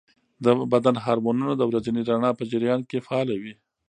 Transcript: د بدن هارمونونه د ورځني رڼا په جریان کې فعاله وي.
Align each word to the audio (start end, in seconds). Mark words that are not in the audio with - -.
د 0.43 0.45
بدن 0.71 0.95
هارمونونه 1.05 1.53
د 1.57 1.61
ورځني 1.69 2.01
رڼا 2.09 2.31
په 2.39 2.43
جریان 2.51 2.81
کې 2.89 3.03
فعاله 3.05 3.35
وي. 3.41 3.53